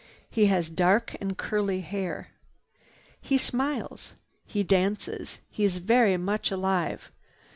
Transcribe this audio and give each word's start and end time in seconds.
He 0.31 0.47
has 0.47 0.71
dark 0.71 1.15
and 1.21 1.37
curly 1.37 1.81
hair. 1.81 2.29
He 3.21 3.37
smiles. 3.37 4.13
He 4.47 4.63
dances. 4.63 5.37
He 5.51 5.63
is 5.63 5.77
very 5.77 6.17
much 6.17 6.49
alive. 6.49 7.11